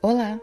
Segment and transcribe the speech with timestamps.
[0.00, 0.40] Olá,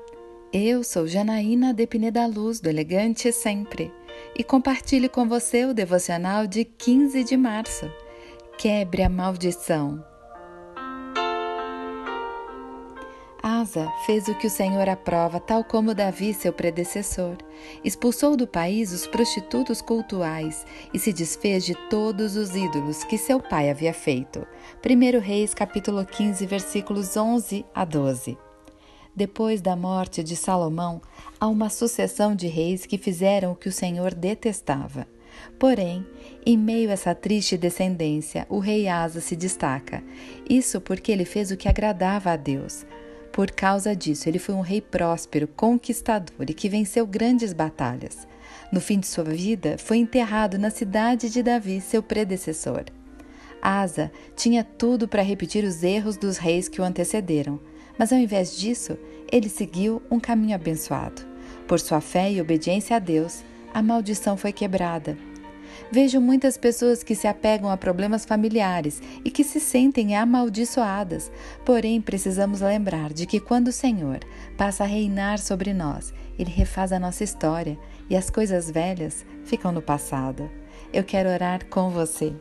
[0.51, 3.89] eu sou Janaína de Pineda Luz, do Elegante Sempre,
[4.37, 7.89] e compartilho com você o devocional de 15 de março.
[8.57, 10.03] Quebre a maldição.
[13.41, 17.37] Asa fez o que o Senhor aprova, tal como Davi, seu predecessor.
[17.81, 23.39] Expulsou do país os prostitutos cultuais e se desfez de todos os ídolos que seu
[23.39, 24.45] pai havia feito.
[24.85, 28.44] 1 Reis, capítulo 15, versículos 11 a 12.
[29.15, 31.01] Depois da morte de Salomão,
[31.39, 35.07] há uma sucessão de reis que fizeram o que o Senhor detestava.
[35.57, 36.05] Porém,
[36.45, 40.03] em meio a essa triste descendência, o rei Asa se destaca.
[40.49, 42.85] Isso porque ele fez o que agradava a Deus.
[43.31, 48.27] Por causa disso, ele foi um rei próspero, conquistador e que venceu grandes batalhas.
[48.69, 52.83] No fim de sua vida, foi enterrado na cidade de Davi, seu predecessor.
[53.61, 57.59] Asa tinha tudo para repetir os erros dos reis que o antecederam
[57.97, 58.97] mas ao invés disso,
[59.31, 61.21] ele seguiu um caminho abençoado.
[61.67, 63.43] Por sua fé e obediência a Deus,
[63.73, 65.17] a maldição foi quebrada.
[65.91, 71.31] Vejo muitas pessoas que se apegam a problemas familiares e que se sentem amaldiçoadas,
[71.63, 74.19] porém precisamos lembrar de que quando o Senhor
[74.57, 77.77] passa a reinar sobre nós, ele refaz a nossa história
[78.09, 80.49] e as coisas velhas ficam no passado.
[80.93, 82.33] Eu quero orar com você.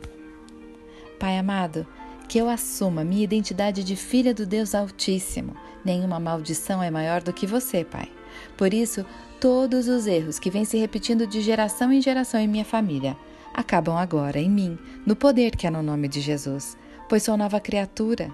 [1.19, 1.85] Pai amado,
[2.27, 5.55] que eu assuma minha identidade de filha do Deus Altíssimo.
[5.83, 8.11] Nenhuma maldição é maior do que você, Pai.
[8.57, 9.05] Por isso,
[9.39, 13.15] todos os erros que vêm se repetindo de geração em geração em minha família
[13.53, 17.59] acabam agora em mim, no poder que é no nome de Jesus, pois sou nova
[17.59, 18.29] criatura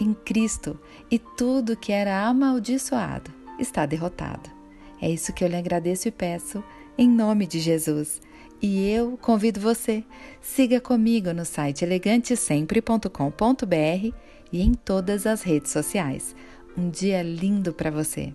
[0.00, 0.78] em Cristo
[1.10, 4.53] e tudo que era amaldiçoado está derrotado.
[5.00, 6.62] É isso que eu lhe agradeço e peço,
[6.96, 8.20] em nome de Jesus.
[8.62, 10.04] E eu convido você,
[10.40, 14.14] siga comigo no site elegantesempre.com.br
[14.52, 16.34] e em todas as redes sociais.
[16.76, 18.32] Um dia lindo para você!